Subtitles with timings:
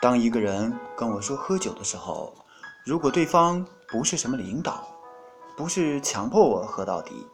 [0.00, 2.32] 当一个人跟我说喝酒的时候，
[2.84, 4.86] 如果对方不是什么领导，
[5.56, 7.26] 不是强迫我喝到底，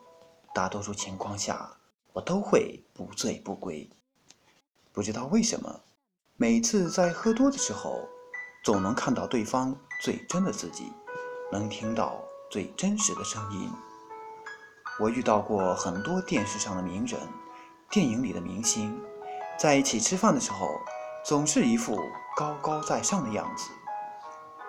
[0.54, 1.70] 大多数情况下
[2.14, 3.86] 我都会不醉不归。
[4.92, 5.78] 不知道为什么，
[6.36, 8.08] 每次在喝多的时候，
[8.64, 10.90] 总能看到对方最真的自己，
[11.52, 12.18] 能听到
[12.50, 13.70] 最真实的声音。
[14.98, 17.20] 我遇到过很多电视上的名人，
[17.90, 18.98] 电影里的明星，
[19.58, 20.66] 在一起吃饭的时候，
[21.26, 21.98] 总是一副
[22.36, 23.70] 高高在上的样子，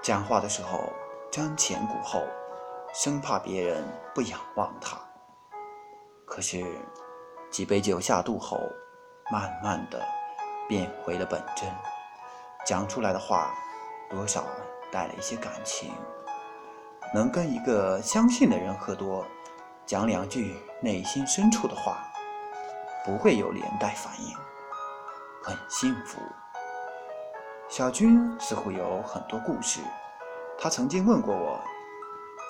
[0.04, 0.84] 讲话的时候
[1.32, 2.22] 瞻前顾后，
[2.94, 4.96] 生怕别人不仰望他。
[6.28, 6.64] 可是
[7.50, 8.60] 几杯酒下肚后，
[9.32, 10.00] 慢慢的
[10.70, 11.68] 变回了本真，
[12.64, 13.56] 讲出来的话
[14.12, 14.44] 多少
[14.92, 15.92] 带了一些感情，
[17.16, 19.26] 能跟一个相信的人喝多。
[19.88, 21.98] 讲两句内心深处的话，
[23.04, 24.36] 不会有连带反应，
[25.44, 26.20] 很幸福。
[27.68, 29.82] 小军似乎有很多故事，
[30.58, 31.60] 他曾经问过我：“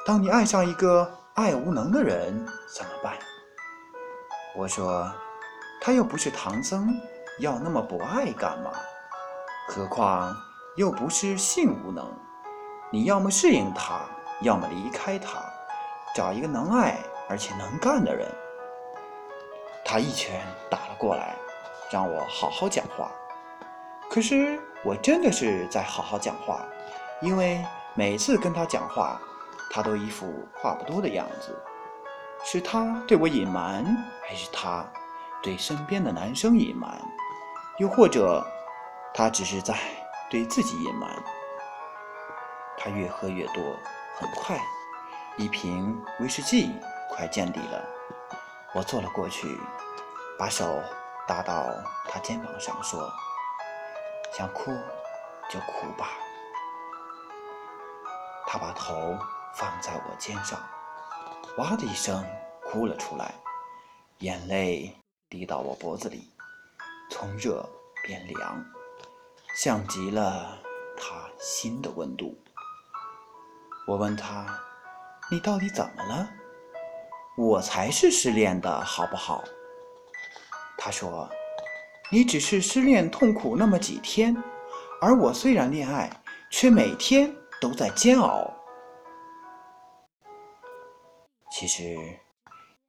[0.05, 3.13] 当你爱上一个爱无能的人怎么办？”
[4.55, 5.11] 我说
[5.81, 6.93] ：“他又不是唐僧，
[7.39, 8.71] 要那么博爱干嘛？
[9.67, 10.35] 何况
[10.75, 12.05] 又不是性无能，
[12.91, 14.01] 你要么适应他，
[14.41, 15.39] 要么离开他，
[16.13, 18.31] 找一个能爱。”而且能干的人，
[19.83, 21.35] 他一拳打了过来，
[21.89, 23.09] 让我好好讲话。
[24.11, 26.63] 可是我真的是在好好讲话，
[27.19, 29.19] 因为每次跟他讲话，
[29.71, 31.57] 他都一副话不多的样子。
[32.43, 33.83] 是他对我隐瞒，
[34.21, 34.85] 还是他
[35.41, 37.01] 对身边的男生隐瞒？
[37.79, 38.45] 又或者
[39.11, 39.75] 他只是在
[40.29, 41.09] 对自己隐瞒？
[42.77, 43.63] 他越喝越多，
[44.15, 44.59] 很快，
[45.37, 46.71] 一瓶威士忌。
[47.09, 47.81] 快见底了，
[48.73, 49.47] 我坐了过去，
[50.37, 50.83] 把手
[51.25, 51.65] 搭到
[52.09, 53.09] 他肩膀上，说
[54.35, 54.71] ：“想哭
[55.49, 56.09] 就哭吧。”
[58.45, 59.17] 他把头
[59.55, 60.59] 放在我肩上，
[61.57, 62.25] 哇的一声
[62.63, 63.33] 哭了出来，
[64.19, 64.95] 眼泪
[65.29, 66.29] 滴到我脖子里，
[67.09, 67.67] 从热
[68.03, 68.65] 变凉，
[69.55, 70.57] 像极了
[70.97, 72.37] 他心的温度。
[73.87, 74.45] 我问他
[75.31, 76.27] ：“你到底怎么了？”
[77.37, 79.43] 我才是失恋的，好不好？
[80.77, 81.29] 他说
[82.11, 84.35] ：“你只是失恋痛苦那么几天，
[85.01, 86.09] 而我虽然恋爱，
[86.49, 88.51] 却每天都在煎熬。”
[91.51, 91.97] 其实，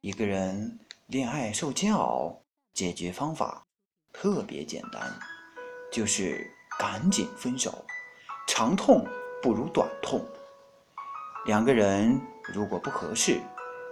[0.01, 2.41] 一个人恋爱受煎熬，
[2.73, 3.65] 解决方法
[4.13, 5.13] 特别简单，
[5.91, 7.73] 就是赶紧分手，
[8.47, 9.05] 长痛
[9.41, 10.23] 不如短痛。
[11.45, 13.41] 两个人如果不合适。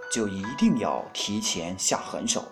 [0.08, 2.44] 就一定要提前下狠手，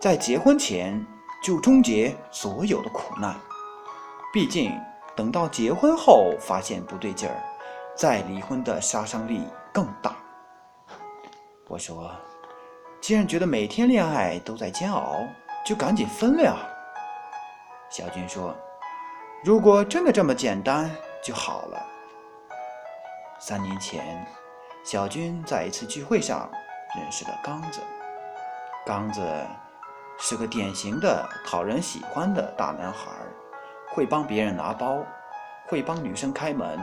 [0.00, 1.04] 在结婚前
[1.42, 3.34] 就终结所有的苦难。
[4.32, 4.72] 毕竟
[5.16, 7.36] 等到结婚后发现不对劲儿，
[7.94, 10.16] 再离婚的杀伤力更大。
[11.66, 12.10] 我说，
[13.00, 15.16] 既然觉得每天恋爱都在煎熬，
[15.64, 16.56] 就赶紧分了呀。
[17.90, 18.54] 小军说，
[19.44, 20.90] 如果真的这么简单
[21.22, 21.86] 就好了。
[23.38, 24.26] 三年前，
[24.84, 26.50] 小军在一次聚会上。
[26.96, 27.82] 认识了刚子，
[28.86, 29.20] 刚子
[30.20, 33.10] 是个典型的讨人喜欢的大男孩，
[33.94, 35.04] 会帮别人拿包，
[35.66, 36.78] 会帮女生开门，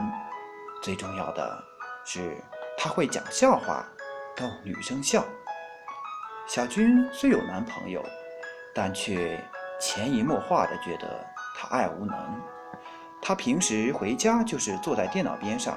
[0.82, 1.62] 最重要的
[2.04, 2.36] 是
[2.78, 3.86] 他会讲笑话
[4.34, 5.22] 逗女生笑。
[6.46, 8.02] 小军虽有男朋友，
[8.74, 9.38] 但却
[9.78, 11.24] 潜移默化的觉得
[11.56, 12.16] 他爱无能。
[13.20, 15.76] 他平时回家就是坐在电脑边上，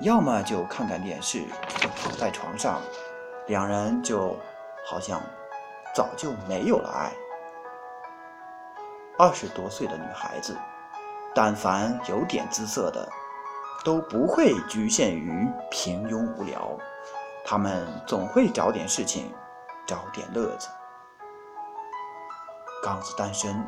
[0.00, 1.44] 要么就看看电视，
[1.96, 2.80] 躺在床上。
[3.48, 4.38] 两人就
[4.86, 5.20] 好像
[5.94, 7.12] 早就没有了爱。
[9.16, 10.56] 二十多岁的女孩子，
[11.32, 13.08] 但凡有点姿色的，
[13.84, 16.76] 都不会局限于平庸无聊，
[17.44, 19.32] 她们总会找点事情，
[19.86, 20.68] 找点乐子。
[22.82, 23.64] 刚子单身，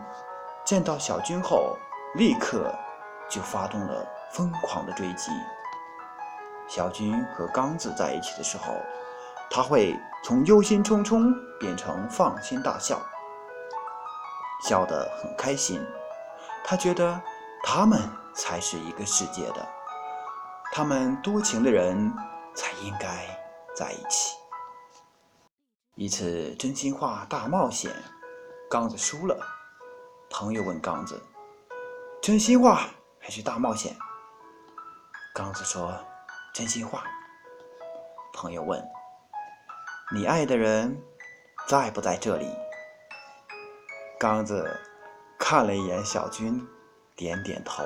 [0.65, 1.76] 见到小军后，
[2.16, 2.75] 立刻
[3.31, 5.30] 就发动了疯狂的追击。
[6.66, 8.74] 小军和刚子在一起的时候。
[9.51, 13.01] 他会从忧心忡忡变成放心大笑，
[14.63, 15.81] 笑得很开心。
[16.65, 17.21] 他觉得
[17.63, 18.01] 他们
[18.34, 19.66] 才是一个世界的，
[20.72, 22.13] 他们多情的人
[22.54, 23.27] 才应该
[23.75, 24.37] 在一起。
[25.95, 27.91] 一次真心话大冒险，
[28.69, 29.39] 刚子输了。
[30.28, 31.22] 朋友问刚子
[32.21, 32.89] ：“真心话
[33.21, 33.97] 还是大冒险？”
[35.33, 35.95] 刚子说
[36.53, 37.04] ：“真心话。”
[38.34, 38.84] 朋友问。
[40.14, 41.03] 你爱的人
[41.66, 42.47] 在不在这里？
[44.20, 44.78] 刚子
[45.36, 46.64] 看了一眼小军，
[47.16, 47.82] 点点头。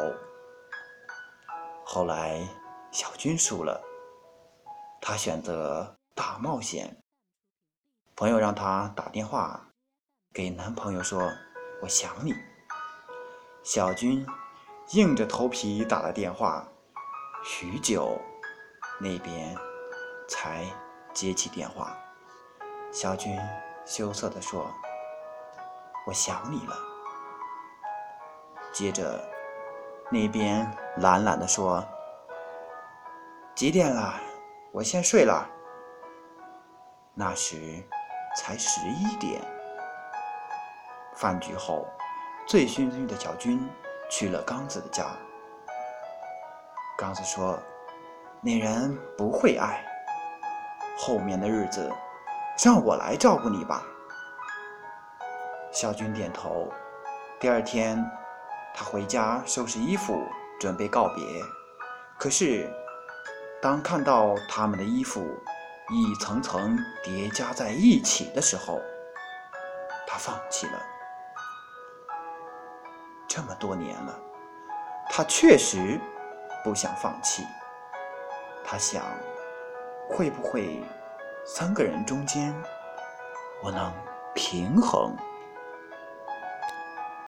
[1.82, 2.46] 后来
[2.92, 3.82] 小军输了，
[5.00, 6.94] 他选择大冒险。
[8.14, 9.68] 朋友让他打电话
[10.34, 11.32] 给男朋友说
[11.80, 12.34] ：“我想你。”
[13.64, 14.26] 小军
[14.90, 16.68] 硬着头皮打了电话，
[17.42, 18.20] 许久，
[19.00, 19.56] 那边
[20.28, 20.66] 才
[21.14, 21.96] 接起电话。
[22.92, 23.38] 小军
[23.86, 24.68] 羞涩地说
[26.06, 26.74] ：“我想你了。”
[28.74, 29.20] 接着，
[30.10, 31.84] 那边懒懒地说
[33.54, 34.20] ：“几点了？
[34.72, 35.48] 我先睡了。”
[37.14, 37.80] 那时
[38.36, 39.40] 才十一点。
[41.14, 41.86] 饭局后，
[42.48, 43.68] 醉醺醺的小军
[44.10, 45.06] 去了刚子的家。
[46.98, 47.56] 刚子说
[48.42, 49.84] ：“那人不会爱，
[50.98, 51.88] 后面的日子。”
[52.62, 53.82] 让我来照顾你吧。
[55.72, 56.70] 小军点头。
[57.38, 58.04] 第二天，
[58.74, 60.22] 他回家收拾衣服，
[60.60, 61.24] 准备告别。
[62.18, 62.70] 可是，
[63.62, 65.24] 当看到他们的衣服
[65.88, 68.78] 一层层叠加在一起的时候，
[70.06, 70.82] 他放弃了。
[73.26, 74.18] 这么多年了，
[75.08, 75.98] 他确实
[76.62, 77.42] 不想放弃。
[78.62, 79.02] 他想，
[80.10, 80.84] 会不会？
[81.52, 82.54] 三个人中间，
[83.60, 83.92] 我能
[84.36, 85.16] 平衡。